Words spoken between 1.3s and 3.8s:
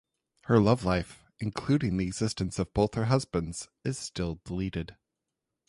including the existence of both her husbands